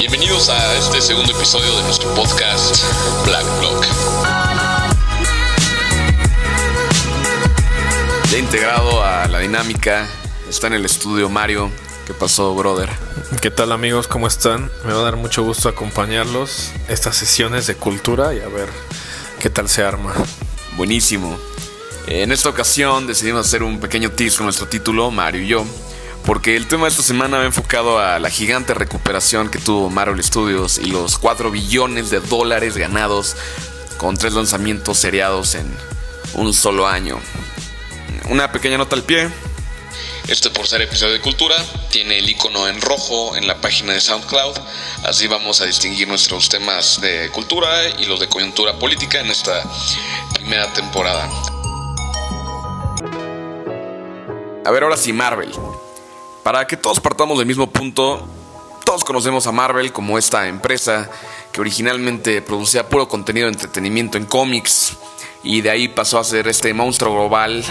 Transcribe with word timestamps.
Bienvenidos 0.00 0.48
a 0.48 0.76
este 0.78 1.02
segundo 1.02 1.30
episodio 1.30 1.76
de 1.76 1.82
nuestro 1.82 2.14
podcast 2.14 2.74
Black 3.26 3.44
Block. 3.58 3.86
Ya 8.30 8.38
integrado 8.38 9.04
a 9.04 9.28
la 9.28 9.40
dinámica, 9.40 10.08
está 10.48 10.68
en 10.68 10.72
el 10.72 10.86
estudio 10.86 11.28
Mario. 11.28 11.70
¿Qué 12.06 12.14
pasó, 12.14 12.54
brother? 12.54 12.88
¿Qué 13.42 13.50
tal 13.50 13.72
amigos? 13.72 14.08
¿Cómo 14.08 14.26
están? 14.26 14.72
Me 14.86 14.94
va 14.94 15.00
a 15.00 15.04
dar 15.04 15.16
mucho 15.16 15.42
gusto 15.42 15.68
acompañarlos 15.68 16.72
estas 16.88 17.14
sesiones 17.16 17.66
de 17.66 17.74
cultura 17.74 18.32
y 18.32 18.40
a 18.40 18.48
ver 18.48 18.70
qué 19.38 19.50
tal 19.50 19.68
se 19.68 19.82
arma. 19.82 20.14
Buenísimo. 20.78 21.38
En 22.06 22.32
esta 22.32 22.48
ocasión 22.48 23.06
decidimos 23.06 23.46
hacer 23.46 23.62
un 23.62 23.78
pequeño 23.78 24.10
tease 24.12 24.38
con 24.38 24.46
nuestro 24.46 24.66
título, 24.66 25.10
Mario 25.10 25.42
y 25.42 25.48
yo, 25.48 25.66
porque 26.24 26.56
el 26.56 26.66
tema 26.66 26.84
de 26.84 26.90
esta 26.90 27.02
semana 27.02 27.38
va 27.38 27.44
enfocado 27.44 27.98
a 27.98 28.18
la 28.18 28.30
gigante 28.30 28.74
recuperación 28.74 29.48
que 29.48 29.58
tuvo 29.58 29.90
Marvel 29.90 30.22
Studios 30.22 30.78
y 30.78 30.86
los 30.86 31.18
4 31.18 31.50
billones 31.50 32.10
de 32.10 32.20
dólares 32.20 32.76
ganados 32.76 33.36
con 33.98 34.16
tres 34.16 34.32
lanzamientos 34.32 34.98
seriados 34.98 35.54
en 35.54 35.70
un 36.34 36.54
solo 36.54 36.86
año. 36.86 37.20
Una 38.28 38.52
pequeña 38.52 38.78
nota 38.78 38.96
al 38.96 39.02
pie. 39.02 39.28
Este 40.28 40.50
por 40.50 40.66
ser 40.66 40.80
episodio 40.82 41.14
de 41.14 41.20
cultura 41.20 41.56
tiene 41.90 42.18
el 42.18 42.28
icono 42.28 42.68
en 42.68 42.80
rojo 42.80 43.36
en 43.36 43.46
la 43.46 43.60
página 43.60 43.92
de 43.92 44.00
SoundCloud, 44.00 44.56
así 45.04 45.26
vamos 45.26 45.60
a 45.60 45.66
distinguir 45.66 46.06
nuestros 46.06 46.48
temas 46.48 47.00
de 47.00 47.30
cultura 47.30 47.88
y 47.98 48.04
los 48.04 48.20
de 48.20 48.28
coyuntura 48.28 48.78
política 48.78 49.18
en 49.18 49.26
esta 49.30 49.64
primera 50.34 50.72
temporada. 50.72 51.28
A 54.64 54.70
ver, 54.70 54.84
ahora 54.84 54.96
sí, 54.96 55.12
Marvel. 55.12 55.50
Para 56.42 56.66
que 56.66 56.76
todos 56.76 57.00
partamos 57.00 57.38
del 57.38 57.46
mismo 57.46 57.70
punto, 57.70 58.26
todos 58.84 59.04
conocemos 59.04 59.46
a 59.46 59.52
Marvel 59.52 59.92
como 59.92 60.18
esta 60.18 60.48
empresa 60.48 61.10
que 61.52 61.60
originalmente 61.60 62.40
producía 62.42 62.88
puro 62.88 63.08
contenido 63.08 63.46
de 63.46 63.52
entretenimiento 63.52 64.18
en 64.18 64.24
cómics 64.24 64.96
y 65.42 65.60
de 65.60 65.70
ahí 65.70 65.88
pasó 65.88 66.18
a 66.18 66.24
ser 66.24 66.48
este 66.48 66.72
monstruo 66.74 67.12
global 67.12 67.64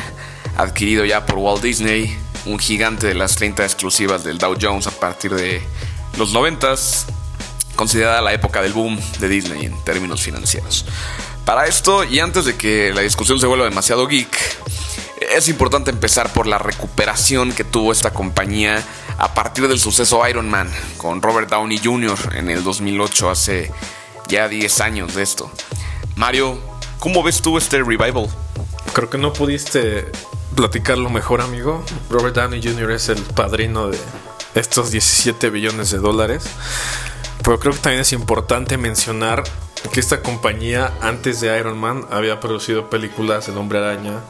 adquirido 0.57 1.05
ya 1.05 1.25
por 1.25 1.38
Walt 1.38 1.61
Disney, 1.61 2.16
un 2.45 2.59
gigante 2.59 3.07
de 3.07 3.16
las 3.16 3.35
30 3.35 3.63
exclusivas 3.63 4.23
del 4.23 4.38
Dow 4.38 4.55
Jones 4.59 4.88
a 4.88 4.91
partir 4.91 5.33
de 5.33 5.61
los 6.17 6.31
90, 6.33 6.75
considerada 7.75 8.22
la 8.22 8.33
época 8.33 8.61
del 8.61 8.73
boom 8.73 8.99
de 9.19 9.29
Disney 9.29 9.66
en 9.66 9.83
términos 9.83 10.22
financieros. 10.22 10.85
Para 11.45 11.66
esto, 11.66 12.03
y 12.03 12.19
antes 12.19 12.45
de 12.45 12.55
que 12.55 12.94
la 12.94 13.01
discusión 13.01 13.39
se 13.39 13.47
vuelva 13.47 13.66
demasiado 13.66 14.05
geek, 14.05 14.29
es 15.30 15.47
importante 15.47 15.91
empezar 15.91 16.33
por 16.33 16.47
la 16.47 16.58
recuperación 16.58 17.52
que 17.52 17.63
tuvo 17.63 17.91
esta 17.91 18.11
compañía 18.11 18.83
a 19.17 19.33
partir 19.33 19.67
del 19.67 19.80
suceso 19.80 20.27
Iron 20.27 20.49
Man 20.49 20.69
con 20.97 21.22
Robert 21.22 21.49
Downey 21.49 21.80
Jr. 21.83 22.35
en 22.35 22.49
el 22.49 22.63
2008, 22.63 23.30
hace 23.30 23.72
ya 24.27 24.47
10 24.47 24.81
años 24.81 25.16
de 25.16 25.22
esto. 25.22 25.52
Mario, 26.16 26.59
¿cómo 26.97 27.22
ves 27.22 27.41
tú 27.41 27.57
este 27.57 27.77
revival? 27.77 28.27
Creo 28.94 29.09
que 29.09 29.19
no 29.19 29.31
pudiste 29.31 30.11
platicarlo 30.55 31.09
mejor, 31.09 31.41
amigo. 31.41 31.83
Robert 32.09 32.35
Downey 32.35 32.61
Jr. 32.61 32.91
es 32.91 33.09
el 33.09 33.22
padrino 33.22 33.89
de 33.89 34.00
estos 34.55 34.91
17 34.91 35.52
billones 35.52 35.91
de 35.91 36.00
dólares. 36.00 36.44
Pero 37.44 37.59
creo 37.59 37.73
que 37.73 37.80
también 37.80 38.02
es 38.02 38.13
importante 38.13 38.77
mencionar 38.77 39.44
que 39.94 40.00
esta 40.00 40.22
compañía, 40.22 40.91
antes 41.02 41.39
de 41.39 41.57
Iron 41.57 41.77
Man, 41.77 42.05
había 42.11 42.39
producido 42.39 42.89
películas 42.89 43.47
El 43.47 43.57
Hombre 43.57 43.80
Araña, 43.80 44.22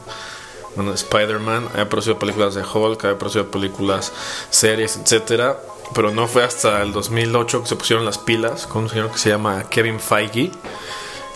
bueno, 0.76 0.92
Spider-Man, 0.92 1.68
había 1.72 1.88
producido 1.88 2.18
películas 2.18 2.54
de 2.54 2.62
Hulk, 2.62 3.04
había 3.04 3.18
producido 3.18 3.50
películas, 3.50 4.12
series, 4.50 4.96
etcétera. 4.96 5.58
Pero 5.94 6.12
no 6.12 6.28
fue 6.28 6.44
hasta 6.44 6.82
el 6.82 6.92
2008 6.92 7.62
que 7.62 7.68
se 7.68 7.76
pusieron 7.76 8.04
las 8.04 8.18
pilas 8.18 8.66
con 8.66 8.84
un 8.84 8.88
señor 8.88 9.10
que 9.10 9.18
se 9.18 9.28
llama 9.28 9.64
Kevin 9.68 9.98
Feige, 9.98 10.52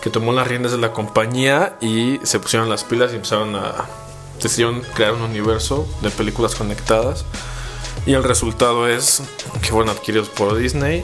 que 0.01 0.09
tomó 0.09 0.31
las 0.31 0.47
riendas 0.47 0.71
de 0.71 0.77
la 0.77 0.93
compañía 0.93 1.77
y 1.81 2.19
se 2.23 2.39
pusieron 2.39 2.69
las 2.69 2.85
pilas 2.85 3.11
y 3.11 3.15
empezaron 3.15 3.55
a. 3.55 3.85
decidieron 4.41 4.81
crear 4.93 5.13
un 5.13 5.23
universo 5.23 5.85
de 6.01 6.09
películas 6.09 6.55
conectadas. 6.55 7.25
Y 8.05 8.13
el 8.13 8.23
resultado 8.23 8.87
es 8.87 9.23
que 9.61 9.71
fueron 9.71 9.89
adquiridos 9.89 10.29
por 10.29 10.55
Disney, 10.55 11.03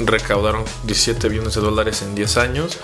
recaudaron 0.00 0.64
17 0.84 1.28
billones 1.28 1.54
de 1.54 1.60
dólares 1.60 2.02
en 2.02 2.14
10 2.14 2.36
años 2.38 2.78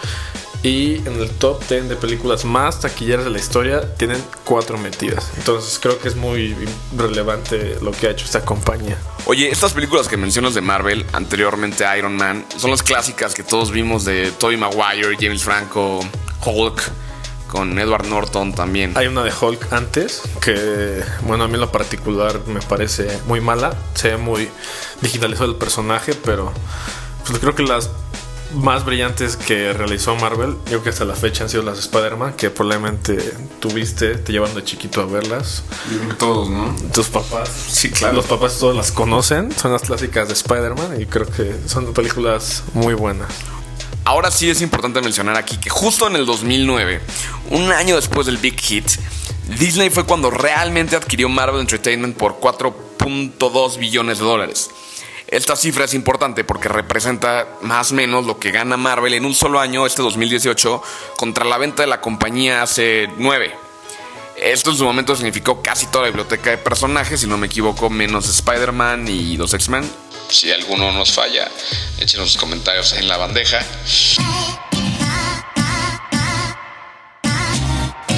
y 0.62 0.96
en 0.96 1.20
el 1.20 1.30
top 1.30 1.62
10 1.68 1.88
de 1.88 1.96
películas 1.96 2.44
más 2.44 2.80
taquilleras 2.80 3.24
de 3.24 3.30
la 3.30 3.38
historia 3.38 3.94
tienen 3.94 4.22
cuatro 4.44 4.76
metidas. 4.78 5.30
Entonces 5.36 5.78
creo 5.80 5.98
que 5.98 6.08
es 6.08 6.16
muy 6.16 6.56
relevante 6.96 7.78
lo 7.80 7.92
que 7.92 8.08
ha 8.08 8.10
hecho 8.10 8.24
esta 8.24 8.44
compañía. 8.44 8.98
Oye, 9.26 9.50
estas 9.50 9.72
películas 9.72 10.08
que 10.08 10.16
mencionas 10.16 10.54
de 10.54 10.60
Marvel, 10.60 11.06
anteriormente 11.12 11.84
Iron 11.96 12.16
Man, 12.16 12.44
son 12.56 12.70
las 12.70 12.82
clásicas 12.82 13.34
que 13.34 13.42
todos 13.42 13.70
vimos 13.70 14.04
de 14.04 14.32
Tobey 14.32 14.56
Maguire, 14.56 15.16
James 15.20 15.44
Franco, 15.44 16.00
Hulk, 16.44 16.82
con 17.48 17.78
Edward 17.78 18.06
Norton 18.06 18.54
también. 18.54 18.92
Hay 18.96 19.06
una 19.06 19.22
de 19.22 19.32
Hulk 19.32 19.72
antes 19.72 20.22
que, 20.40 21.02
bueno, 21.22 21.44
a 21.44 21.48
mí 21.48 21.54
en 21.54 21.60
lo 21.60 21.72
particular 21.72 22.40
me 22.46 22.60
parece 22.60 23.18
muy 23.26 23.40
mala. 23.40 23.74
Se 23.94 24.10
ve 24.10 24.16
muy 24.18 24.48
digitalizado 25.00 25.50
el 25.50 25.56
personaje, 25.56 26.14
pero 26.14 26.52
pues 27.26 27.38
creo 27.38 27.54
que 27.54 27.62
las 27.62 27.90
más 28.54 28.84
brillantes 28.84 29.36
que 29.36 29.72
realizó 29.72 30.14
Marvel, 30.16 30.52
yo 30.52 30.64
creo 30.64 30.82
que 30.84 30.88
hasta 30.90 31.04
la 31.04 31.14
fecha 31.14 31.44
han 31.44 31.50
sido 31.50 31.62
las 31.62 31.78
Spider-Man, 31.78 32.34
que 32.34 32.50
probablemente 32.50 33.16
tuviste, 33.60 34.16
te 34.16 34.32
llevan 34.32 34.54
de 34.54 34.64
chiquito 34.64 35.00
a 35.00 35.06
verlas. 35.06 35.62
Todos, 36.18 36.48
¿no? 36.48 36.74
Tus 36.92 37.08
papás. 37.08 37.50
Sí, 37.68 37.90
claro. 37.90 38.16
Los 38.16 38.26
papás 38.26 38.58
todos 38.58 38.74
las 38.74 38.92
conocen, 38.92 39.52
son 39.52 39.72
las 39.72 39.82
clásicas 39.82 40.28
de 40.28 40.34
Spider-Man 40.34 41.00
y 41.00 41.06
creo 41.06 41.26
que 41.26 41.54
son 41.66 41.92
películas 41.92 42.64
muy 42.74 42.94
buenas. 42.94 43.28
Ahora 44.04 44.30
sí 44.30 44.48
es 44.48 44.62
importante 44.62 45.02
mencionar 45.02 45.36
aquí 45.36 45.58
que 45.58 45.68
justo 45.68 46.06
en 46.06 46.16
el 46.16 46.24
2009, 46.24 47.00
un 47.50 47.70
año 47.72 47.96
después 47.96 48.26
del 48.26 48.38
Big 48.38 48.58
Hit, 48.58 48.86
Disney 49.58 49.90
fue 49.90 50.04
cuando 50.04 50.30
realmente 50.30 50.96
adquirió 50.96 51.28
Marvel 51.28 51.60
Entertainment 51.60 52.16
por 52.16 52.40
4.2 52.40 53.78
billones 53.78 54.18
de 54.18 54.24
dólares. 54.24 54.70
Esta 55.28 55.56
cifra 55.56 55.84
es 55.84 55.92
importante 55.92 56.42
porque 56.42 56.70
representa 56.70 57.46
más 57.60 57.92
o 57.92 57.94
menos 57.94 58.24
lo 58.24 58.38
que 58.38 58.50
gana 58.50 58.78
Marvel 58.78 59.12
en 59.12 59.26
un 59.26 59.34
solo 59.34 59.60
año, 59.60 59.84
este 59.84 60.00
2018, 60.00 60.82
contra 61.18 61.44
la 61.44 61.58
venta 61.58 61.82
de 61.82 61.86
la 61.86 62.00
compañía 62.00 62.62
hace 62.62 63.10
9. 63.18 63.54
Esto 64.38 64.70
en 64.70 64.78
su 64.78 64.84
momento 64.84 65.14
significó 65.14 65.60
casi 65.60 65.86
toda 65.88 66.04
la 66.04 66.08
biblioteca 66.08 66.48
de 66.48 66.56
personajes, 66.56 67.20
si 67.20 67.26
no 67.26 67.36
me 67.36 67.48
equivoco, 67.48 67.90
menos 67.90 68.26
Spider-Man 68.26 69.06
y 69.06 69.36
los 69.36 69.52
X-Men. 69.52 69.84
Si 70.30 70.50
alguno 70.50 70.92
nos 70.92 71.12
falla, 71.12 71.46
échenos 71.98 72.32
sus 72.32 72.40
comentarios 72.40 72.94
en 72.94 73.06
la 73.06 73.18
bandeja. 73.18 73.58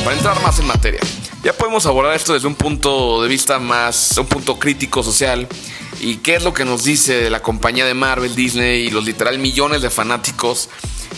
Para 0.04 0.16
entrar 0.16 0.40
más 0.42 0.60
en 0.60 0.66
materia, 0.68 1.00
ya 1.42 1.52
podemos 1.54 1.84
abordar 1.86 2.14
esto 2.14 2.34
desde 2.34 2.46
un 2.46 2.54
punto 2.54 3.20
de 3.20 3.28
vista 3.28 3.58
más, 3.58 4.16
un 4.16 4.26
punto 4.26 4.60
crítico 4.60 5.02
social. 5.02 5.48
¿Y 6.00 6.16
qué 6.16 6.36
es 6.36 6.42
lo 6.42 6.54
que 6.54 6.64
nos 6.64 6.84
dice 6.84 7.28
la 7.28 7.42
compañía 7.42 7.84
de 7.84 7.92
Marvel, 7.92 8.34
Disney 8.34 8.86
y 8.86 8.90
los 8.90 9.04
literal 9.04 9.38
millones 9.38 9.82
de 9.82 9.90
fanáticos 9.90 10.70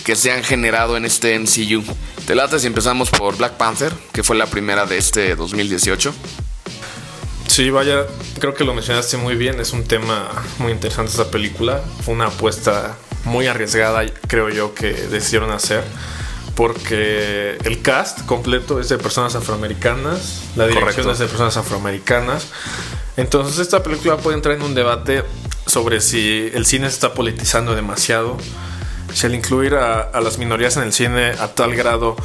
que 0.04 0.16
se 0.16 0.32
han 0.32 0.42
generado 0.42 0.96
en 0.96 1.04
este 1.04 1.38
MCU? 1.38 1.84
Te 2.26 2.34
late 2.34 2.58
si 2.58 2.66
empezamos 2.66 3.08
por 3.10 3.36
Black 3.36 3.52
Panther, 3.52 3.92
que 4.12 4.24
fue 4.24 4.36
la 4.36 4.46
primera 4.46 4.84
de 4.84 4.98
este 4.98 5.36
2018. 5.36 6.12
Sí, 7.46 7.70
vaya, 7.70 8.06
creo 8.40 8.54
que 8.54 8.64
lo 8.64 8.74
mencionaste 8.74 9.18
muy 9.18 9.36
bien. 9.36 9.60
Es 9.60 9.72
un 9.72 9.84
tema 9.84 10.30
muy 10.58 10.72
interesante 10.72 11.12
esta 11.12 11.30
película. 11.30 11.82
Fue 12.04 12.14
una 12.14 12.26
apuesta 12.26 12.96
muy 13.24 13.46
arriesgada, 13.46 14.04
creo 14.26 14.48
yo, 14.48 14.74
que 14.74 14.92
decidieron 14.92 15.52
hacer. 15.52 15.84
Porque 16.56 17.56
el 17.64 17.82
cast 17.82 18.26
completo 18.26 18.80
es 18.80 18.88
de 18.88 18.98
personas 18.98 19.34
afroamericanas, 19.36 20.42
la 20.56 20.66
dirección 20.66 20.92
Correcto. 20.92 21.12
es 21.12 21.18
de 21.18 21.26
personas 21.26 21.56
afroamericanas. 21.56 22.48
Entonces 23.16 23.58
esta 23.58 23.82
película 23.82 24.16
puede 24.16 24.36
entrar 24.36 24.56
en 24.56 24.62
un 24.62 24.74
debate 24.74 25.24
sobre 25.66 26.00
si 26.00 26.50
el 26.54 26.66
cine 26.66 26.88
se 26.88 26.94
está 26.94 27.14
politizando 27.14 27.74
demasiado, 27.74 28.36
si 29.12 29.26
el 29.26 29.34
incluir 29.34 29.74
a, 29.74 30.00
a 30.00 30.20
las 30.20 30.38
minorías 30.38 30.76
en 30.76 30.84
el 30.84 30.92
cine 30.92 31.32
a 31.32 31.48
tal 31.48 31.74
grado 31.74 32.16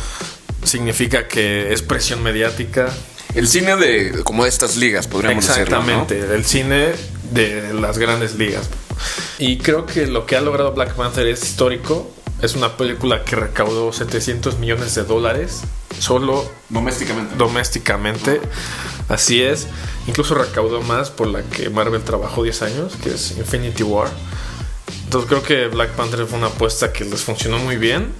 significa 0.63 1.27
que 1.27 1.73
es 1.73 1.81
presión 1.81 2.21
mediática, 2.23 2.93
El 3.35 3.47
cine 3.47 3.75
de 3.75 4.23
como 4.23 4.43
de 4.43 4.49
estas 4.49 4.77
ligas, 4.77 5.07
podríamos 5.07 5.45
decirlo. 5.47 5.81
¿no? 5.81 6.01
Exactamente, 6.01 6.35
el 6.35 6.45
cine 6.45 6.93
de 7.31 7.73
las 7.73 7.97
grandes 7.97 8.35
ligas. 8.35 8.69
Y 9.37 9.57
creo 9.57 9.85
que 9.85 10.07
lo 10.07 10.25
que 10.25 10.35
ha 10.35 10.41
logrado 10.41 10.73
Black 10.73 10.95
Panther 10.95 11.27
es 11.27 11.43
histórico. 11.43 12.11
Es 12.41 12.55
una 12.55 12.77
película 12.77 13.23
que 13.23 13.35
recaudó 13.35 13.91
700 13.91 14.59
millones 14.59 14.95
de 14.95 15.03
dólares 15.03 15.61
solo 15.99 16.49
Domésticamente. 16.69 17.35
domésticamente. 17.35 18.41
Así 19.09 19.41
es. 19.41 19.67
Incluso 20.07 20.35
recaudó 20.35 20.81
más 20.81 21.09
por 21.09 21.27
la 21.27 21.43
que 21.43 21.69
Marvel 21.69 22.03
trabajó 22.03 22.43
10 22.43 22.61
años, 22.63 22.93
que 23.01 23.13
es 23.13 23.37
Infinity 23.37 23.83
War. 23.83 24.09
Entonces 25.05 25.29
creo 25.29 25.43
que 25.43 25.67
Black 25.67 25.91
Panther 25.91 26.25
fue 26.25 26.37
una 26.37 26.47
apuesta 26.47 26.91
que 26.91 27.05
les 27.05 27.21
funcionó 27.21 27.57
muy 27.59 27.77
bien. 27.77 28.11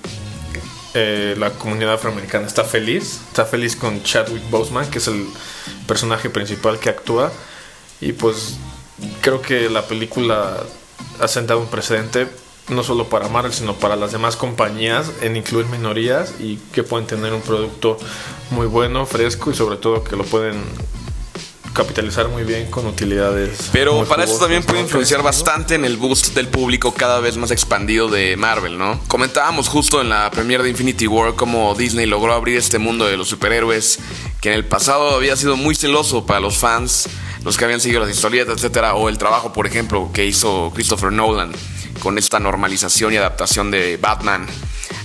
Eh, 0.93 1.35
la 1.37 1.51
comunidad 1.51 1.93
afroamericana 1.95 2.47
está 2.47 2.63
feliz. 2.63 3.19
Está 3.27 3.45
feliz 3.45 3.75
con 3.75 4.01
Chadwick 4.03 4.49
Boseman, 4.49 4.89
que 4.89 4.99
es 4.99 5.07
el 5.07 5.27
personaje 5.85 6.29
principal 6.29 6.79
que 6.79 6.89
actúa. 6.89 7.31
Y 7.99 8.13
pues 8.13 8.55
creo 9.21 9.41
que 9.41 9.69
la 9.69 9.85
película 9.87 10.57
ha 11.19 11.27
sentado 11.27 11.59
un 11.59 11.67
precedente 11.67 12.27
no 12.69 12.83
solo 12.83 13.05
para 13.05 13.29
Marvel, 13.29 13.53
sino 13.53 13.75
para 13.75 13.95
las 13.95 14.11
demás 14.11 14.35
compañías 14.35 15.11
en 15.21 15.35
incluir 15.37 15.67
minorías 15.67 16.33
y 16.39 16.57
que 16.71 16.83
pueden 16.83 17.07
tener 17.07 17.33
un 17.33 17.41
producto 17.41 17.97
muy 18.51 18.67
bueno, 18.67 19.05
fresco 19.05 19.51
y 19.51 19.55
sobre 19.55 19.77
todo 19.77 20.03
que 20.03 20.15
lo 20.15 20.23
pueden 20.23 20.63
capitalizar 21.77 22.27
muy 22.27 22.43
bien 22.43 22.71
con 22.71 22.87
utilidades. 22.87 23.69
Pero 23.71 24.03
para 24.05 24.23
eso 24.23 24.39
también 24.39 24.63
puede 24.63 24.81
influenciar 24.81 25.21
bastante 25.21 25.75
en 25.75 25.85
el 25.85 25.97
boost 25.97 26.33
del 26.33 26.47
público 26.47 26.91
cada 26.91 27.19
vez 27.19 27.37
más 27.37 27.51
expandido 27.51 28.09
de 28.09 28.35
Marvel, 28.35 28.79
¿no? 28.79 28.99
Comentábamos 29.07 29.69
justo 29.69 30.01
en 30.01 30.09
la 30.09 30.31
premiere 30.31 30.63
de 30.63 30.71
Infinity 30.71 31.05
War 31.05 31.35
cómo 31.35 31.75
Disney 31.75 32.07
logró 32.07 32.33
abrir 32.33 32.57
este 32.57 32.79
mundo 32.79 33.05
de 33.05 33.15
los 33.15 33.27
superhéroes 33.27 33.99
que 34.41 34.49
en 34.49 34.55
el 34.55 34.65
pasado 34.65 35.11
había 35.11 35.35
sido 35.35 35.55
muy 35.55 35.75
celoso 35.75 36.25
para 36.25 36.39
los 36.39 36.57
fans, 36.57 37.07
los 37.43 37.57
que 37.57 37.65
habían 37.65 37.79
seguido 37.79 38.01
las 38.01 38.09
historietas, 38.09 38.55
etcétera, 38.55 38.95
o 38.95 39.07
el 39.07 39.19
trabajo, 39.19 39.53
por 39.53 39.67
ejemplo, 39.67 40.09
que 40.11 40.25
hizo 40.25 40.71
Christopher 40.73 41.11
Nolan 41.11 41.51
con 41.97 42.17
esta 42.17 42.39
normalización 42.39 43.13
y 43.13 43.17
adaptación 43.17 43.71
de 43.71 43.97
Batman 43.97 44.45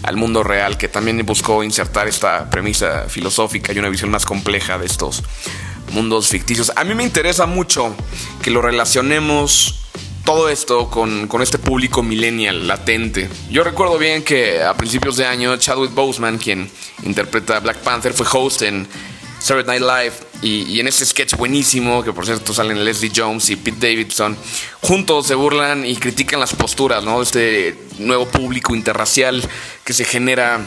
al 0.03 0.17
mundo 0.17 0.43
real, 0.43 0.77
que 0.77 0.89
también 0.89 1.25
buscó 1.25 1.63
insertar 1.63 2.09
esta 2.09 2.51
premisa 2.51 3.09
filosófica 3.09 3.73
y 3.73 3.79
una 3.79 3.89
visión 3.89 4.11
más 4.11 4.25
compleja 4.25 4.79
de 4.79 4.87
estos 4.87 5.23
mundos 5.93 6.29
ficticios. 6.29 6.73
A 6.77 6.85
mí 6.85 6.95
me 6.95 7.05
interesa 7.05 7.47
mucho 7.47 7.95
que 8.43 8.51
lo 8.51 8.63
relacionemos 8.63 9.83
todo 10.25 10.49
esto 10.49 10.89
con, 10.89 11.29
este 11.43 11.59
público 11.59 12.03
millennial 12.03 12.67
latente. 12.67 13.29
Yo 13.51 13.65
recuerdo 13.65 13.99
bien 13.99 14.23
que 14.23 14.63
a 14.63 14.75
principios 14.75 15.17
de 15.17 15.27
año 15.27 15.57
Chadwick 15.57 15.93
Boseman, 15.95 16.39
quien 16.39 16.71
interpreta 17.03 17.57
a 17.57 17.61
Black 17.61 17.79
Panther, 17.79 18.13
fue 18.13 18.27
host 18.33 18.63
en 18.63 18.87
Saturday 19.43 19.81
Night 19.81 19.83
Live 19.83 20.13
y, 20.43 20.79
en 20.79 20.87
ese 20.87 21.05
sketch 21.05 21.35
buenísimo, 21.37 22.05
que 22.05 22.13
por 22.13 22.25
cierto 22.25 22.55
salen 22.55 22.85
Leslie 22.85 23.11
Jones 23.15 23.51
y 23.51 23.57
Pete 23.57 23.89
Davidson, 23.89 24.37
juntos 24.81 25.27
se 25.27 25.35
burlan 25.35 25.85
y 25.85 25.97
critican 25.97 26.39
las 26.39 26.55
posturas 26.55 27.03
¿no? 27.03 27.21
este 27.21 27.77
nuevo 27.99 28.27
público 28.27 28.75
interracial 28.75 29.43
que 29.85 29.93
se 29.93 30.05
genera 30.05 30.61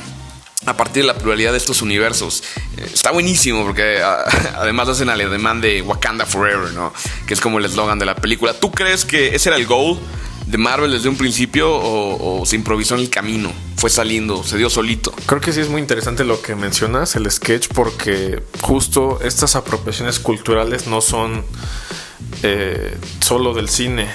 a 0.66 0.76
partir 0.76 1.04
de 1.04 1.08
la 1.08 1.18
pluralidad 1.18 1.52
de 1.52 1.58
estos 1.58 1.82
universos. 1.82 2.44
Eh, 2.78 2.90
está 2.94 3.12
buenísimo 3.12 3.64
porque 3.64 4.02
además 4.56 4.90
hacen 4.90 5.10
al 5.10 5.22
ademán 5.22 5.62
de 5.62 5.82
Wakanda 5.82 6.26
Forever, 6.26 6.74
¿no? 6.74 6.94
Que 7.28 7.34
es 7.34 7.40
como 7.40 7.60
el 7.60 7.66
eslogan 7.66 7.98
de 8.00 8.06
la 8.06 8.16
película. 8.16 8.54
¿Tú 8.54 8.72
crees 8.72 9.06
que 9.06 9.36
ese 9.36 9.50
era 9.50 9.58
el 9.58 9.68
goal 9.68 10.00
de 10.48 10.58
Marvel 10.58 10.92
desde 10.92 11.10
un 11.10 11.18
principio 11.18 11.70
o, 11.72 12.46
se 12.46 12.56
improvisó 12.56 12.96
en 12.96 13.02
el 13.02 13.10
camino? 13.10 13.52
Fue 13.78 13.90
saliendo, 13.90 14.44
se 14.44 14.58
dio 14.58 14.70
solito. 14.70 15.14
Creo 15.26 15.42
que 15.42 15.54
sí 15.54 15.60
es 15.60 15.70
muy 15.70 15.82
interesante 15.82 16.24
lo 16.24 16.42
que 16.42 16.56
mencionas, 16.56 17.16
el 17.16 17.30
sketch, 17.30 17.68
porque 17.74 18.42
justo 18.62 19.20
estas 19.22 19.56
apropiaciones 19.56 20.20
culturales 20.20 20.88
no 20.88 21.02
son 21.02 21.44
eh, 22.44 22.98
solo 23.20 23.54
del 23.54 23.70
cine. 23.70 24.08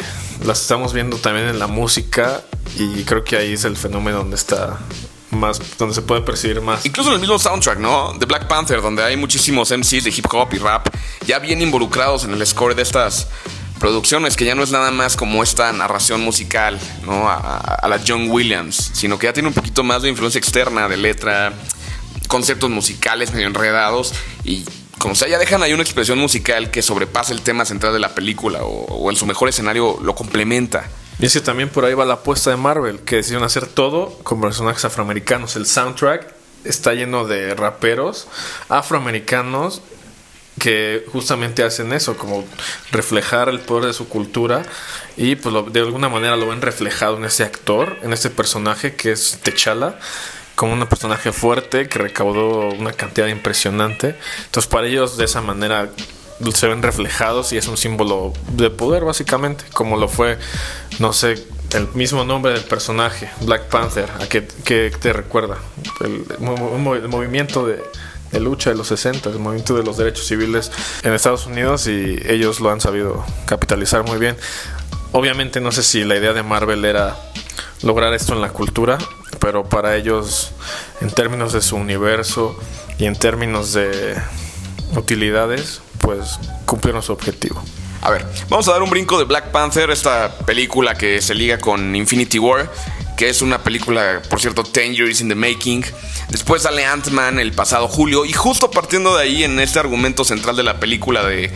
Las 0.44 0.62
estamos 0.62 0.92
viendo 0.92 1.18
también 1.18 1.48
en 1.48 1.58
la 1.58 1.66
música 1.66 2.42
y 2.76 3.02
creo 3.04 3.24
que 3.24 3.36
ahí 3.36 3.52
es 3.52 3.64
el 3.64 3.76
fenómeno 3.76 4.18
donde 4.18 4.36
está 4.36 4.78
más, 5.30 5.60
donde 5.78 5.94
se 5.94 6.02
puede 6.02 6.22
percibir 6.22 6.60
más. 6.60 6.84
Incluso 6.86 7.10
en 7.10 7.16
el 7.16 7.20
mismo 7.20 7.38
soundtrack, 7.38 7.78
¿no? 7.78 8.14
De 8.18 8.26
Black 8.26 8.48
Panther, 8.48 8.80
donde 8.80 9.02
hay 9.02 9.16
muchísimos 9.16 9.70
MCs 9.70 10.04
de 10.04 10.10
hip 10.10 10.26
hop 10.32 10.48
y 10.52 10.58
rap 10.58 10.88
ya 11.26 11.38
bien 11.38 11.62
involucrados 11.62 12.24
en 12.24 12.32
el 12.32 12.44
score 12.46 12.74
de 12.74 12.82
estas 12.82 13.28
producciones, 13.80 14.36
que 14.36 14.44
ya 14.44 14.54
no 14.54 14.62
es 14.62 14.70
nada 14.70 14.92
más 14.92 15.16
como 15.16 15.42
esta 15.42 15.72
narración 15.72 16.20
musical, 16.20 16.78
¿no? 17.04 17.28
A, 17.28 17.88
la 17.88 18.00
John 18.06 18.30
Williams, 18.30 18.92
sino 18.94 19.18
que 19.18 19.26
ya 19.26 19.32
tiene 19.32 19.48
un 19.48 19.54
poquito 19.54 19.82
más 19.82 20.02
de 20.02 20.10
influencia 20.10 20.38
externa, 20.38 20.88
de 20.88 20.96
letra, 20.96 21.52
conceptos 22.28 22.70
musicales 22.70 23.32
medio 23.32 23.48
enredados 23.48 24.14
y 24.44 24.64
como 24.98 25.14
sea, 25.14 25.28
ya 25.28 25.38
dejan 25.38 25.62
ahí 25.62 25.72
una 25.72 25.82
expresión 25.82 26.18
musical 26.18 26.70
que 26.70 26.82
sobrepasa 26.82 27.32
el 27.32 27.40
tema 27.40 27.64
central 27.64 27.94
de 27.94 27.98
la 27.98 28.14
película 28.14 28.62
o, 28.62 28.84
o 28.84 29.10
en 29.10 29.16
su 29.16 29.24
mejor 29.24 29.48
escenario 29.48 29.98
lo 30.02 30.14
complementa. 30.14 30.88
Y 31.18 31.26
es 31.26 31.32
que 31.32 31.40
también 31.40 31.70
por 31.70 31.86
ahí 31.86 31.94
va 31.94 32.04
la 32.04 32.14
apuesta 32.14 32.50
de 32.50 32.56
Marvel, 32.56 33.00
que 33.00 33.16
decidieron 33.16 33.44
hacer 33.44 33.66
todo 33.66 34.18
con 34.22 34.42
personajes 34.42 34.84
afroamericanos. 34.84 35.56
El 35.56 35.64
soundtrack 35.64 36.34
está 36.64 36.92
lleno 36.92 37.26
de 37.26 37.54
raperos 37.54 38.28
afroamericanos 38.68 39.80
que 40.58 41.04
justamente 41.12 41.62
hacen 41.62 41.92
eso, 41.92 42.16
como 42.16 42.44
reflejar 42.92 43.48
el 43.48 43.60
poder 43.60 43.86
de 43.86 43.92
su 43.92 44.08
cultura 44.08 44.62
y 45.16 45.36
pues 45.36 45.54
de 45.72 45.80
alguna 45.80 46.08
manera 46.08 46.36
lo 46.36 46.48
ven 46.48 46.60
reflejado 46.60 47.16
en 47.16 47.24
ese 47.24 47.44
actor, 47.44 47.96
en 48.02 48.12
ese 48.12 48.30
personaje 48.30 48.94
que 48.94 49.12
es 49.12 49.38
T'Challa, 49.42 49.98
como 50.54 50.74
un 50.74 50.86
personaje 50.86 51.32
fuerte 51.32 51.88
que 51.88 51.98
recaudó 51.98 52.68
una 52.70 52.92
cantidad 52.92 53.28
impresionante. 53.28 54.16
Entonces 54.44 54.68
para 54.70 54.86
ellos 54.86 55.16
de 55.16 55.24
esa 55.24 55.40
manera 55.40 55.90
se 56.54 56.66
ven 56.66 56.82
reflejados 56.82 57.52
y 57.52 57.56
es 57.56 57.68
un 57.68 57.76
símbolo 57.76 58.32
de 58.52 58.70
poder 58.70 59.04
básicamente, 59.04 59.64
como 59.72 59.96
lo 59.96 60.08
fue, 60.08 60.38
no 60.98 61.12
sé, 61.12 61.46
el 61.72 61.88
mismo 61.94 62.24
nombre 62.24 62.52
del 62.52 62.64
personaje, 62.64 63.30
Black 63.42 63.68
Panther, 63.68 64.08
¿a 64.20 64.28
qué, 64.28 64.42
te 64.42 65.12
recuerda? 65.12 65.58
El, 66.00 66.26
movimiento 67.08 67.66
de, 68.32 68.40
lucha 68.40 68.70
de 68.70 68.76
los 68.76 68.88
60, 68.88 69.30
el 69.30 69.38
movimiento 69.38 69.74
de 69.74 69.82
los 69.82 69.96
derechos 69.96 70.26
civiles 70.26 70.70
en 71.02 71.12
Estados 71.12 71.46
Unidos 71.46 71.86
y 71.86 72.18
ellos 72.26 72.60
lo 72.60 72.70
han 72.70 72.80
sabido 72.80 73.24
capitalizar 73.46 74.04
muy 74.04 74.18
bien. 74.18 74.36
Obviamente 75.12 75.60
no 75.60 75.72
sé 75.72 75.82
si 75.82 76.04
la 76.04 76.16
idea 76.16 76.32
de 76.32 76.42
Marvel 76.42 76.84
era 76.84 77.16
lograr 77.82 78.14
esto 78.14 78.34
en 78.34 78.40
la 78.40 78.50
cultura, 78.50 78.98
pero 79.40 79.64
para 79.64 79.96
ellos 79.96 80.52
en 81.00 81.10
términos 81.10 81.52
de 81.52 81.60
su 81.60 81.76
universo 81.76 82.56
y 82.98 83.06
en 83.06 83.16
términos 83.16 83.72
de 83.72 84.16
utilidades, 84.96 85.80
pues 86.00 86.38
cumplieron 86.66 87.02
su 87.02 87.12
objetivo. 87.12 87.62
A 88.02 88.10
ver, 88.10 88.26
vamos 88.48 88.66
a 88.68 88.72
dar 88.72 88.82
un 88.82 88.90
brinco 88.90 89.18
de 89.18 89.24
Black 89.24 89.50
Panther, 89.50 89.90
esta 89.90 90.34
película 90.46 90.94
que 90.94 91.20
se 91.20 91.34
liga 91.34 91.58
con 91.58 91.94
Infinity 91.94 92.38
War, 92.38 92.70
que 93.20 93.28
es 93.28 93.42
una 93.42 93.62
película, 93.62 94.22
por 94.30 94.40
cierto, 94.40 94.62
10 94.62 94.96
years 94.96 95.20
in 95.20 95.28
the 95.28 95.34
making. 95.34 95.84
Después 96.30 96.62
sale 96.62 96.86
Ant-Man 96.86 97.38
el 97.38 97.52
pasado 97.52 97.86
julio, 97.86 98.24
y 98.24 98.32
justo 98.32 98.70
partiendo 98.70 99.14
de 99.14 99.24
ahí, 99.24 99.44
en 99.44 99.60
este 99.60 99.78
argumento 99.78 100.24
central 100.24 100.56
de 100.56 100.62
la 100.62 100.80
película 100.80 101.22
de 101.22 101.44
eh, 101.44 101.50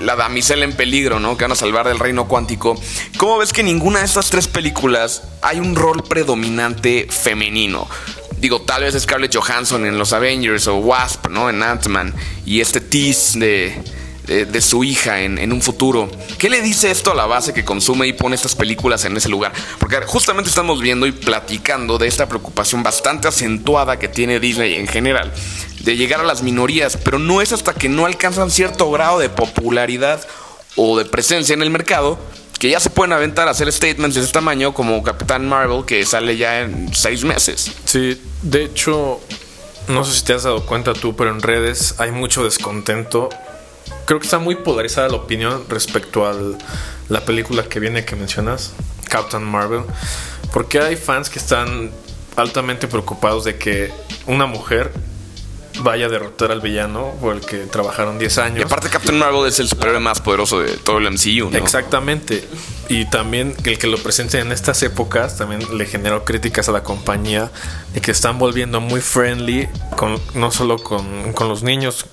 la 0.00 0.16
damisela 0.16 0.64
en 0.64 0.72
peligro, 0.72 1.20
¿no? 1.20 1.36
Que 1.36 1.44
van 1.44 1.52
a 1.52 1.56
salvar 1.56 1.86
del 1.86 1.98
reino 1.98 2.26
cuántico. 2.26 2.80
¿Cómo 3.18 3.36
ves 3.36 3.52
que 3.52 3.60
en 3.60 3.66
ninguna 3.66 3.98
de 3.98 4.06
estas 4.06 4.30
tres 4.30 4.48
películas 4.48 5.24
hay 5.42 5.60
un 5.60 5.76
rol 5.76 6.02
predominante 6.04 7.06
femenino? 7.10 7.86
digo, 8.38 8.62
tal 8.62 8.82
vez 8.82 8.98
Scarlett 8.98 9.36
Johansson 9.36 9.84
en 9.84 9.98
los 9.98 10.14
Avengers 10.14 10.66
o 10.68 10.76
Wasp, 10.76 11.28
¿no? 11.28 11.50
En 11.50 11.62
Ant-Man 11.62 12.14
y 12.46 12.62
este 12.62 12.80
tease 12.80 13.38
de, 13.38 13.82
de, 14.26 14.60
su 14.60 14.84
hija 14.84 15.20
en, 15.20 15.38
en, 15.38 15.52
un 15.52 15.60
futuro. 15.60 16.10
¿Qué 16.38 16.48
le 16.48 16.62
dice 16.62 16.90
esto 16.90 17.12
a 17.12 17.14
la 17.14 17.26
base 17.26 17.52
que 17.52 17.64
consume 17.64 18.06
y 18.06 18.12
pone 18.12 18.34
estas 18.34 18.54
películas 18.54 19.04
en 19.04 19.16
ese 19.16 19.28
lugar? 19.28 19.52
Porque 19.78 20.00
justamente 20.06 20.48
estamos 20.48 20.80
viendo 20.80 21.06
y 21.06 21.12
platicando 21.12 21.98
de 21.98 22.06
esta 22.06 22.26
preocupación 22.26 22.82
bastante 22.82 23.28
acentuada 23.28 23.98
que 23.98 24.08
tiene 24.08 24.40
Disney 24.40 24.74
en 24.74 24.88
general 24.88 25.32
de 25.80 25.96
llegar 25.96 26.20
a 26.20 26.24
las 26.24 26.42
minorías, 26.42 26.96
pero 26.96 27.18
no 27.18 27.42
es 27.42 27.52
hasta 27.52 27.74
que 27.74 27.88
no 27.88 28.06
alcanzan 28.06 28.50
cierto 28.50 28.90
grado 28.90 29.18
de 29.18 29.28
popularidad 29.28 30.26
o 30.76 30.96
de 30.96 31.04
presencia 31.04 31.52
en 31.52 31.62
el 31.62 31.70
mercado 31.70 32.18
que 32.58 32.70
ya 32.70 32.80
se 32.80 32.88
pueden 32.88 33.12
aventar 33.12 33.48
a 33.48 33.50
hacer 33.50 33.70
statements 33.70 34.14
de 34.14 34.22
ese 34.22 34.32
tamaño 34.32 34.72
como 34.72 35.02
Capitán 35.02 35.46
Marvel 35.46 35.84
que 35.84 36.04
sale 36.06 36.36
ya 36.36 36.62
en 36.62 36.94
seis 36.94 37.24
meses. 37.24 37.70
Sí, 37.84 38.20
de 38.42 38.64
hecho, 38.64 39.20
no 39.88 40.04
sé 40.04 40.14
si 40.14 40.24
te 40.24 40.32
has 40.32 40.44
dado 40.44 40.64
cuenta 40.64 40.94
tú, 40.94 41.14
pero 41.14 41.30
en 41.30 41.42
redes 41.42 41.96
hay 41.98 42.10
mucho 42.10 42.44
descontento. 42.44 43.28
Creo 44.06 44.20
que 44.20 44.26
está 44.26 44.38
muy 44.38 44.56
polarizada 44.56 45.08
la 45.08 45.16
opinión 45.16 45.64
respecto 45.68 46.26
a 46.26 46.34
la 47.08 47.24
película 47.24 47.64
que 47.64 47.80
viene 47.80 48.04
que 48.04 48.16
mencionas, 48.16 48.72
Captain 49.08 49.42
Marvel, 49.42 49.82
porque 50.52 50.80
hay 50.80 50.96
fans 50.96 51.30
que 51.30 51.38
están 51.38 51.90
altamente 52.36 52.86
preocupados 52.86 53.44
de 53.44 53.56
que 53.56 53.92
una 54.26 54.46
mujer 54.46 54.92
vaya 55.80 56.06
a 56.06 56.08
derrotar 56.08 56.52
al 56.52 56.60
villano 56.60 57.12
por 57.20 57.34
el 57.34 57.40
que 57.40 57.58
trabajaron 57.66 58.18
10 58.18 58.38
años. 58.38 58.58
Y 58.60 58.62
aparte 58.62 58.88
Captain 58.88 59.18
Marvel 59.18 59.46
es 59.46 59.58
el 59.58 59.68
superhéroe 59.68 60.00
más 60.00 60.20
poderoso 60.20 60.60
de 60.60 60.76
todo 60.76 60.98
el 60.98 61.10
MCU, 61.10 61.50
¿no? 61.50 61.58
Exactamente. 61.58 62.46
Y 62.88 63.06
también 63.06 63.54
el 63.64 63.78
que 63.78 63.86
lo 63.86 63.98
presente 63.98 64.38
en 64.38 64.52
estas 64.52 64.82
épocas 64.82 65.38
también 65.38 65.62
le 65.76 65.86
generó 65.86 66.24
críticas 66.24 66.68
a 66.68 66.72
la 66.72 66.82
compañía 66.82 67.50
de 67.92 68.00
que 68.00 68.10
están 68.10 68.38
volviendo 68.38 68.80
muy 68.80 69.00
friendly, 69.00 69.68
con, 69.96 70.20
no 70.34 70.50
solo 70.50 70.78
con, 70.78 71.32
con 71.32 71.48
los 71.48 71.62
niños, 71.62 72.06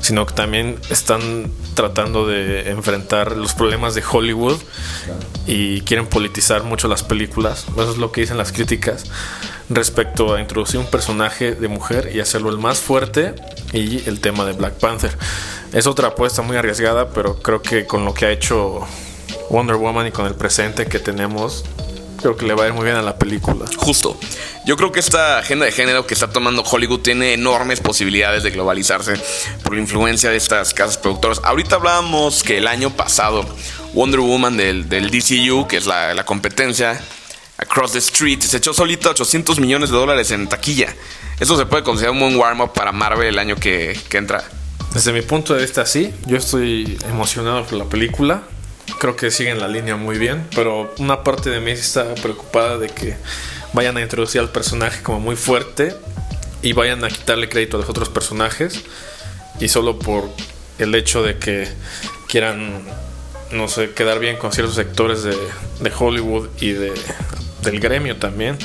sino 0.00 0.26
que 0.26 0.34
también 0.34 0.78
están 0.90 1.50
tratando 1.74 2.26
de 2.26 2.70
enfrentar 2.70 3.36
los 3.36 3.54
problemas 3.54 3.94
de 3.94 4.02
Hollywood 4.08 4.60
y 5.46 5.80
quieren 5.82 6.06
politizar 6.06 6.62
mucho 6.62 6.88
las 6.88 7.02
películas. 7.02 7.66
Eso 7.72 7.90
es 7.90 7.98
lo 7.98 8.12
que 8.12 8.22
dicen 8.22 8.38
las 8.38 8.52
críticas 8.52 9.04
respecto 9.70 10.34
a 10.34 10.40
introducir 10.40 10.78
un 10.78 10.86
personaje 10.86 11.54
de 11.54 11.68
mujer 11.68 12.10
y 12.14 12.20
hacerlo 12.20 12.50
el 12.50 12.58
más 12.58 12.80
fuerte 12.80 13.01
y 13.72 14.08
el 14.08 14.20
tema 14.20 14.44
de 14.44 14.52
Black 14.52 14.74
Panther. 14.74 15.16
Es 15.72 15.86
otra 15.86 16.08
apuesta 16.08 16.42
muy 16.42 16.56
arriesgada, 16.56 17.08
pero 17.10 17.40
creo 17.40 17.62
que 17.62 17.86
con 17.86 18.04
lo 18.04 18.14
que 18.14 18.26
ha 18.26 18.30
hecho 18.30 18.86
Wonder 19.50 19.76
Woman 19.76 20.06
y 20.06 20.10
con 20.10 20.26
el 20.26 20.34
presente 20.34 20.86
que 20.86 20.98
tenemos, 20.98 21.64
creo 22.20 22.36
que 22.36 22.46
le 22.46 22.54
va 22.54 22.64
a 22.64 22.66
ir 22.68 22.72
muy 22.72 22.84
bien 22.84 22.96
a 22.96 23.02
la 23.02 23.16
película. 23.16 23.66
Justo. 23.76 24.18
Yo 24.64 24.76
creo 24.76 24.92
que 24.92 25.00
esta 25.00 25.38
agenda 25.38 25.64
de 25.64 25.72
género 25.72 26.06
que 26.06 26.14
está 26.14 26.30
tomando 26.30 26.62
Hollywood 26.62 27.00
tiene 27.00 27.32
enormes 27.34 27.80
posibilidades 27.80 28.44
de 28.44 28.50
globalizarse 28.50 29.14
por 29.64 29.74
la 29.74 29.80
influencia 29.80 30.30
de 30.30 30.36
estas 30.36 30.72
casas 30.72 30.98
productoras. 30.98 31.40
Ahorita 31.42 31.76
hablábamos 31.76 32.42
que 32.42 32.58
el 32.58 32.68
año 32.68 32.90
pasado 32.90 33.44
Wonder 33.92 34.20
Woman 34.20 34.56
del, 34.56 34.88
del 34.88 35.10
DCU, 35.10 35.66
que 35.66 35.78
es 35.78 35.86
la, 35.86 36.14
la 36.14 36.24
competencia, 36.24 37.02
Across 37.62 37.92
the 37.92 37.98
Street, 37.98 38.40
se 38.40 38.56
echó 38.56 38.74
solita 38.74 39.10
800 39.10 39.60
millones 39.60 39.90
de 39.90 39.96
dólares 39.96 40.30
en 40.32 40.48
taquilla. 40.48 40.94
Eso 41.38 41.56
se 41.56 41.64
puede 41.64 41.82
considerar 41.82 42.12
un 42.12 42.20
buen 42.20 42.36
warm-up 42.36 42.72
para 42.72 42.92
Marvel 42.92 43.28
el 43.28 43.38
año 43.38 43.56
que, 43.56 43.98
entra. 44.12 44.44
Desde 44.92 45.12
mi 45.12 45.22
punto 45.22 45.54
de 45.54 45.62
vista, 45.62 45.86
sí. 45.86 46.12
Yo 46.26 46.36
estoy 46.36 46.98
emocionado 47.08 47.64
por 47.64 47.78
la 47.78 47.84
película. 47.84 48.42
Creo 48.98 49.16
que 49.16 49.30
siguen 49.30 49.58
la 49.58 49.68
línea 49.68 49.96
muy 49.96 50.18
bien. 50.18 50.46
Pero 50.54 50.92
una 50.98 51.22
parte 51.22 51.50
de 51.50 51.60
mí 51.60 51.70
está 51.70 52.14
preocupada 52.16 52.78
de 52.78 52.88
que 52.88 53.16
vayan 53.72 53.96
a 53.96 54.02
introducir 54.02 54.40
al 54.40 54.50
personaje 54.50 55.02
como 55.02 55.20
muy 55.20 55.36
fuerte 55.36 55.94
y 56.62 56.72
vayan 56.74 57.04
a 57.04 57.08
quitarle 57.08 57.48
crédito 57.48 57.76
a 57.76 57.80
los 57.80 57.88
otros 57.88 58.08
personajes. 58.08 58.82
Y 59.60 59.68
solo 59.68 59.98
por 59.98 60.28
el 60.78 60.94
hecho 60.94 61.22
de 61.22 61.38
que 61.38 61.68
quieran, 62.28 62.82
no 63.50 63.68
sé, 63.68 63.90
quedar 63.90 64.18
bien 64.18 64.36
con 64.36 64.52
ciertos 64.52 64.74
sectores 64.74 65.22
de 65.22 65.92
Hollywood 65.98 66.48
y 66.60 66.72
de, 66.72 66.92
del 67.62 67.80
gremio 67.80 68.16
también 68.16 68.58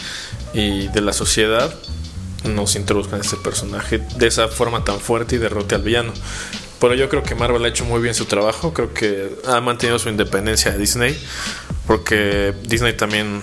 y 0.53 0.87
de 0.87 1.01
la 1.01 1.13
sociedad, 1.13 1.73
nos 2.43 2.75
introduzcan 2.75 3.21
este 3.21 3.37
personaje 3.37 3.99
de 4.17 4.27
esa 4.27 4.47
forma 4.47 4.83
tan 4.83 4.99
fuerte 4.99 5.35
y 5.35 5.39
derrote 5.39 5.75
al 5.75 5.83
villano. 5.83 6.13
Pero 6.79 6.93
yo 6.93 7.09
creo 7.09 7.23
que 7.23 7.33
Marvel 7.33 7.63
ha 7.65 7.67
hecho 7.67 7.85
muy 7.85 8.01
bien 8.01 8.13
su 8.13 8.25
trabajo, 8.25 8.73
creo 8.73 8.93
que 8.93 9.35
ha 9.47 9.59
mantenido 9.61 9.97
su 9.97 10.09
independencia 10.09 10.71
de 10.71 10.77
Disney, 10.77 11.19
porque 11.87 12.53
Disney 12.63 12.93
también 12.93 13.41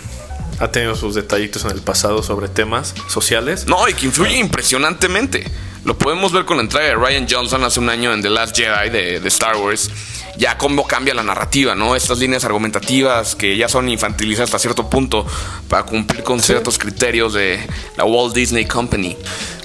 ha 0.61 0.69
tenido 0.71 0.95
sus 0.95 1.15
detallitos 1.15 1.65
en 1.65 1.73
el 1.73 1.81
pasado 1.81 2.23
sobre 2.23 2.49
temas 2.49 2.95
sociales. 3.09 3.67
No, 3.67 3.89
y 3.89 3.95
que 3.95 4.07
influye 4.07 4.39
impresionantemente. 4.39 5.45
Lo 5.85 5.99
podemos 5.99 6.33
ver 6.33 6.45
con 6.45 6.57
la 6.59 6.63
entrada 6.63 6.87
de 6.87 6.95
Ryan 6.95 7.27
Johnson 7.29 7.65
hace 7.65 7.81
un 7.81 7.91
año 7.91 8.13
en 8.15 8.23
The 8.23 8.31
Last 8.31 8.57
Jedi 8.57 8.91
de, 8.91 9.21
de 9.21 9.29
Star 9.29 9.57
Wars. 9.57 9.91
Ya 10.37 10.59
cómo 10.59 10.87
cambia 10.87 11.15
la 11.15 11.23
narrativa, 11.23 11.75
¿no? 11.75 11.95
Estas 11.95 12.19
líneas 12.19 12.45
argumentativas 12.45 13.35
que 13.37 13.57
ya 13.57 13.69
son 13.69 13.89
infantilizadas 13.89 14.49
hasta 14.49 14.59
cierto 14.59 14.91
punto 14.91 15.27
para 15.69 15.85
cumplir 15.85 16.25
con 16.25 16.41
ciertos 16.41 16.79
criterios 16.79 17.35
de 17.35 17.61
la 17.97 18.05
Walt 18.05 18.35
Disney 18.35 18.67
Company. 18.67 19.17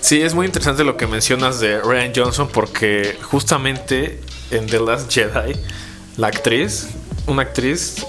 Sí, 0.01 0.21
es 0.21 0.33
muy 0.33 0.45
interesante 0.45 0.83
lo 0.83 0.95
que 0.95 1.07
mencionas 1.07 1.59
de 1.59 1.79
Ryan 1.81 2.11
Johnson 2.15 2.49
porque 2.51 3.17
justamente 3.23 4.19
en 4.51 4.67
The 4.67 4.79
Last 4.79 5.11
Jedi, 5.11 5.55
la 6.17 6.27
actriz, 6.27 6.88
una 7.27 7.43
actriz 7.43 8.05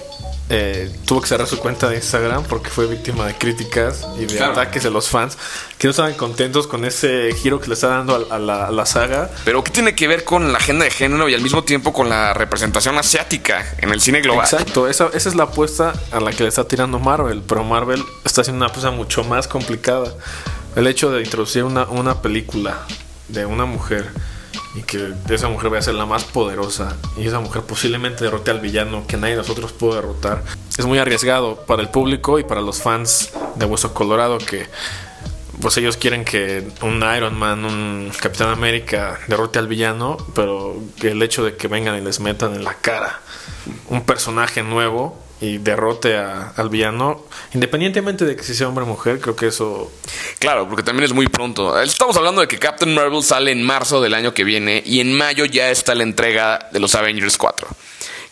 eh, 0.51 0.91
tuvo 1.07 1.21
que 1.23 1.29
cerrar 1.29 1.47
su 1.47 1.59
cuenta 1.59 1.89
de 1.89 1.97
Instagram 1.97 2.43
porque 2.45 2.71
fue 2.71 2.87
víctima 2.87 3.25
de 3.27 3.35
críticas 3.37 4.05
y 4.19 4.27
de 4.27 4.37
Claro. 4.37 4.53
ataques 4.53 4.83
de 4.83 4.91
los 4.91 5.09
fans 5.09 5.39
que 5.79 5.87
no 5.87 5.93
estaban 5.93 6.15
contentos 6.15 6.67
con 6.67 6.85
ese 6.85 7.33
giro 7.41 7.61
que 7.61 7.69
le 7.69 7.75
está 7.75 7.87
dando 7.89 8.27
a, 8.31 8.35
a 8.35 8.39
la, 8.39 8.67
a 8.67 8.71
la 8.73 8.85
saga. 8.85 9.31
Pero 9.45 9.63
¿qué 9.63 9.71
tiene 9.71 9.95
que 9.95 10.09
ver 10.09 10.25
con 10.25 10.51
la 10.53 10.59
agenda 10.59 10.85
de 10.85 10.91
género 10.91 11.29
y 11.29 11.35
al 11.35 11.41
mismo 11.41 11.63
tiempo 11.65 11.93
con 11.93 12.09
la 12.09 12.35
representación 12.35 12.99
asiática 12.99 13.65
en 13.79 13.91
el 13.91 14.01
cine 14.01 14.21
global? 14.21 14.45
Exacto, 14.45 14.89
esa, 14.89 15.09
esa 15.15 15.29
es 15.29 15.35
la 15.37 15.45
apuesta 15.45 15.93
a 16.11 16.19
la 16.21 16.33
que 16.33 16.43
le 16.43 16.49
está 16.49 16.65
tirando 16.67 16.99
Marvel, 16.99 17.43
pero 17.47 17.63
Marvel 17.65 18.05
está 18.25 18.41
haciendo 18.41 18.59
una 18.65 18.67
apuesta 18.71 18.91
mucho 18.91 19.23
más 19.25 19.47
complicada. 19.47 20.13
El 20.77 20.87
hecho 20.87 21.11
de 21.13 21.23
introducir 21.23 21.63
una, 21.65 21.85
una 21.85 22.23
película 22.23 22.79
de 23.29 23.47
una 23.47 23.65
mujer 23.67 24.09
y 24.75 24.83
que 24.83 25.15
esa 25.29 25.49
mujer 25.49 25.71
vaya 25.71 25.81
a 25.81 25.83
ser 25.83 25.95
la 25.95 26.07
más 26.07 26.25
poderosa 26.25 26.97
y 27.17 27.27
esa 27.27 27.41
mujer 27.41 27.63
posiblemente 27.63 28.25
derrote 28.25 28.51
al 28.51 28.61
villano 28.61 29.05
que 29.07 29.17
nadie 29.17 29.33
de 29.33 29.39
nosotros 29.39 29.73
pudo 29.73 29.95
derrotar. 29.97 30.43
Es 30.79 30.87
muy 30.87 30.99
arriesgado 30.99 31.65
para 31.67 31.83
el 31.83 31.89
público 31.89 32.39
y 32.39 32.45
para 32.45 32.61
los 32.61 32.81
fans 32.81 33.31
de 33.57 33.67
Hueso 33.67 33.93
Colorado 33.95 34.39
que 34.39 34.67
pues 35.61 35.77
ellos 35.77 35.97
quieren 35.97 36.25
que 36.25 36.67
un 36.81 37.05
Iron 37.17 37.39
Man, 37.39 37.65
un 37.65 38.13
Capitán 38.19 38.49
América 38.49 39.19
derrote 39.27 39.59
al 39.59 39.69
villano, 39.69 40.17
pero 40.35 40.81
el 41.03 41.23
hecho 41.23 41.45
de 41.45 41.57
que 41.57 41.69
vengan 41.69 41.97
y 41.97 42.01
les 42.01 42.21
metan 42.21 42.55
en 42.55 42.65
la 42.65 42.75
cara 42.75 43.21
un 43.89 44.03
personaje 44.03 44.63
nuevo 44.63 45.19
y 45.41 45.59
derrote 45.59 46.17
a- 46.17 46.53
al 46.57 46.69
villano, 46.69 47.25
independientemente 47.55 48.25
de 48.25 48.37
que 48.37 48.43
si 48.43 48.55
sea 48.55 48.69
hombre 48.69 48.85
o 48.85 48.87
mujer, 48.87 49.21
creo 49.21 49.35
que 49.37 49.47
eso 49.49 49.91
Claro, 50.39 50.69
porque 50.69 50.83
también 50.83 51.05
es 51.05 51.13
muy 51.13 51.27
pronto. 51.29 51.81
Estamos 51.81 52.17
hablando 52.17 52.41
de 52.43 52.49
que 52.49 52.59
Captain 52.59 52.95
Marvel 52.95 53.23
sale 53.23 53.53
en 53.53 53.63
marzo 53.63 54.01
del 54.01 54.15
año 54.15 54.35
que 54.35 54.45
viene 54.45 54.83
y 54.85 55.01
en 55.01 55.17
mayo 55.17 55.45
ya 55.47 55.71
está 55.71 55.95
la 55.95 56.03
entrega 56.03 56.69
de 56.73 56.81
los 56.81 56.95
Avengers 56.95 57.37
4, 57.39 57.69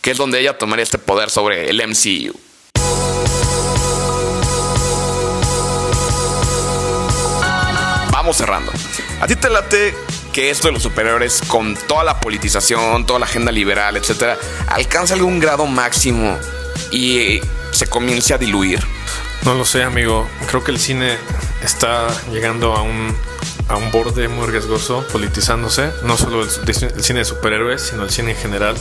que 0.01 0.11
es 0.11 0.17
donde 0.17 0.39
ella 0.39 0.57
tomaría 0.57 0.83
este 0.83 0.97
poder 0.99 1.29
sobre 1.29 1.69
el 1.69 1.81
MCU. 1.81 2.33
Vamos 8.11 8.37
cerrando. 8.37 8.71
¿A 9.21 9.27
ti 9.27 9.35
te 9.35 9.49
late 9.49 9.95
que 10.33 10.49
esto 10.49 10.67
de 10.67 10.73
los 10.73 10.83
superhéroes, 10.83 11.41
con 11.47 11.75
toda 11.75 12.03
la 12.03 12.19
politización, 12.19 13.05
toda 13.05 13.19
la 13.19 13.25
agenda 13.25 13.51
liberal, 13.51 13.97
etcétera, 13.97 14.37
alcance 14.67 15.13
algún 15.13 15.39
grado 15.39 15.65
máximo 15.65 16.37
y 16.91 17.41
se 17.71 17.87
comience 17.87 18.33
a 18.33 18.37
diluir? 18.37 18.79
no 19.45 19.53
lo 19.53 19.65
sé, 19.65 19.83
amigo. 19.83 20.27
Creo 20.47 20.63
que 20.63 20.71
el 20.71 20.79
cine 20.79 21.17
está 21.63 22.07
llegando 22.31 22.75
a 22.75 22.81
un 22.81 23.15
a 23.67 23.77
un 23.77 23.91
borde 23.91 24.27
muy 24.27 24.47
riesgoso, 24.47 25.05
politizándose, 25.11 25.91
no 26.03 26.17
solo 26.17 26.43
el, 26.43 26.49
cine 27.03 27.19
de 27.19 27.25
superhéroes, 27.25 27.83
sino 27.83 28.03
el 28.03 28.09
cine 28.09 28.31
en 28.31 28.37
general. 28.37 28.75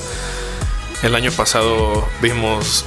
El 1.02 1.14
año 1.14 1.30
pasado 1.30 2.08
vimos 2.22 2.86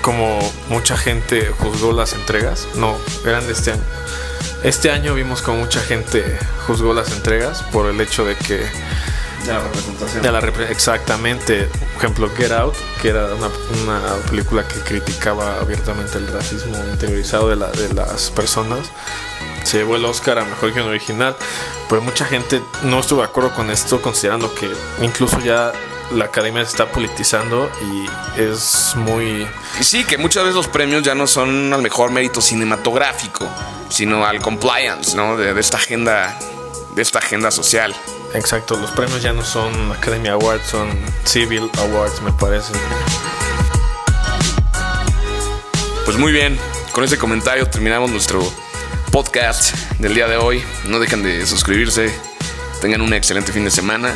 como 0.00 0.38
mucha 0.68 0.96
gente 0.96 1.50
juzgó 1.58 1.92
las 1.92 2.12
entregas. 2.12 2.68
No, 2.76 2.96
eran 3.26 3.46
de 3.46 3.52
este 3.52 3.72
año. 3.72 3.82
Este 4.62 4.90
año 4.92 5.14
vimos 5.14 5.42
como 5.42 5.58
mucha 5.58 5.80
gente 5.80 6.38
juzgó 6.66 6.94
las 6.94 7.10
entregas 7.10 7.62
por 7.64 7.86
el 7.86 8.00
hecho 8.00 8.24
de 8.24 8.36
que 8.36 8.64
la 9.52 9.60
representación. 9.60 10.22
de 10.22 10.32
la 10.32 10.40
repre- 10.40 10.70
exactamente, 10.70 11.64
por 11.94 11.96
ejemplo, 12.04 12.30
Get 12.36 12.52
Out, 12.52 12.74
que 13.02 13.08
era 13.08 13.26
una, 13.34 13.48
una 13.82 14.00
película 14.30 14.66
que 14.66 14.80
criticaba 14.80 15.58
abiertamente 15.60 16.18
el 16.18 16.26
racismo 16.32 16.76
interiorizado 16.92 17.48
de, 17.50 17.56
la- 17.56 17.70
de 17.70 17.92
las 17.94 18.30
personas. 18.30 18.80
Se 19.64 19.78
llevó 19.78 19.96
el 19.96 20.04
Oscar 20.04 20.38
a 20.38 20.44
Mejor 20.44 20.72
Guión 20.72 20.88
Original, 20.88 21.34
pero 21.88 22.02
mucha 22.02 22.26
gente 22.26 22.62
no 22.82 23.00
estuvo 23.00 23.20
de 23.20 23.26
acuerdo 23.26 23.54
con 23.54 23.70
esto, 23.70 24.00
considerando 24.02 24.54
que 24.54 24.70
incluso 25.00 25.38
ya 25.40 25.72
la 26.12 26.26
academia 26.26 26.62
se 26.64 26.70
está 26.72 26.92
politizando 26.92 27.70
y 27.82 28.40
es 28.40 28.92
muy... 28.94 29.48
Y 29.80 29.84
sí, 29.84 30.04
que 30.04 30.18
muchas 30.18 30.42
veces 30.44 30.54
los 30.56 30.68
premios 30.68 31.02
ya 31.02 31.14
no 31.14 31.26
son 31.26 31.72
al 31.72 31.80
mejor 31.80 32.10
mérito 32.10 32.42
cinematográfico, 32.42 33.48
sino 33.88 34.26
al 34.26 34.42
compliance, 34.42 35.16
¿no? 35.16 35.38
De, 35.38 35.54
de 35.54 35.60
esta 35.62 35.78
agenda, 35.78 36.38
de 36.94 37.02
esta 37.02 37.18
agenda 37.18 37.50
social. 37.50 37.94
Exacto, 38.34 38.76
los 38.76 38.90
premios 38.92 39.22
ya 39.22 39.32
no 39.32 39.44
son 39.44 39.92
Academy 39.92 40.28
Awards, 40.28 40.66
son 40.66 40.88
Civil 41.24 41.70
Awards, 41.78 42.20
me 42.22 42.32
parece. 42.32 42.72
Pues 46.04 46.18
muy 46.18 46.32
bien, 46.32 46.58
con 46.92 47.04
ese 47.04 47.16
comentario 47.18 47.68
terminamos 47.68 48.10
nuestro 48.10 48.40
podcast 49.10 49.74
del 49.98 50.14
día 50.14 50.26
de 50.26 50.36
hoy. 50.36 50.62
No 50.88 50.98
dejen 50.98 51.22
de 51.22 51.46
suscribirse. 51.46 52.12
Tengan 52.80 53.00
un 53.00 53.14
excelente 53.14 53.52
fin 53.52 53.64
de 53.64 53.70
semana. 53.70 54.14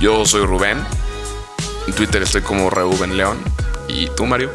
Yo 0.00 0.24
soy 0.26 0.44
Rubén. 0.46 0.82
En 1.86 1.92
Twitter 1.92 2.22
estoy 2.22 2.42
como 2.42 2.70
Reuben 2.70 3.16
León. 3.16 3.38
¿Y 3.88 4.06
tú, 4.16 4.26
Mario? 4.26 4.50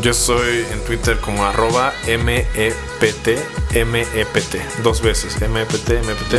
Yo 0.00 0.14
soy 0.14 0.64
en 0.72 0.80
Twitter 0.84 1.18
como 1.18 1.44
arroba 1.44 1.92
MEPT, 2.06 3.28
MEPT, 3.74 4.54
dos 4.84 5.02
veces, 5.02 5.40
MEPT, 5.40 5.88
MEPT, 6.06 6.34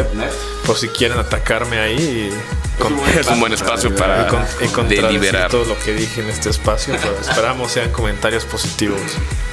por 0.65 0.77
si 0.77 0.88
quieren 0.88 1.17
atacarme 1.20 1.77
ahí 1.79 2.31
y, 2.31 2.81
con- 2.81 2.98
Es 3.10 3.27
un 3.27 3.39
buen 3.41 3.51
espacio 3.53 3.93
para 3.93 4.24
y 4.24 4.27
con- 4.27 4.41
y 4.62 4.67
contradecir 4.70 5.01
deliberar. 5.05 5.51
todo 5.51 5.65
lo 5.65 5.77
que 5.79 5.93
dije 5.93 6.22
en 6.22 6.29
este 6.29 6.50
espacio, 6.50 6.96
pero 7.01 7.17
esperamos 7.22 7.72
sean 7.74 7.91
comentarios 7.91 8.46
positivos. 8.46 9.01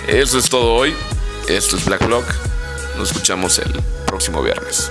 Eso 0.07 0.39
es 0.39 0.49
todo 0.49 0.75
hoy. 0.75 0.95
Esto 1.49 1.77
es 1.77 1.85
Black 1.85 2.07
Block. 2.07 2.25
Nos 2.97 3.09
escuchamos 3.11 3.59
el 3.59 3.73
próximo 4.07 4.43
viernes. 4.43 4.91